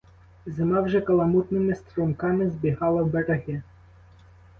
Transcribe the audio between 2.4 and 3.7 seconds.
збігала в береги.